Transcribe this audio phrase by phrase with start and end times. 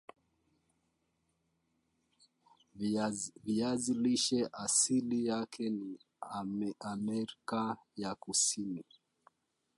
[3.43, 5.99] viazi lishe asili yake ni
[6.79, 8.85] Amerika ya kusini